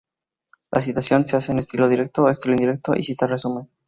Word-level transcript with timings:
La 0.71 0.81
citación 0.81 1.27
se 1.27 1.37
hace 1.37 1.51
en 1.51 1.59
estilo 1.59 1.87
directo, 1.87 2.27
estilo 2.27 2.55
indirecto 2.55 2.95
y 2.95 3.03
cita-resumen. 3.03 3.69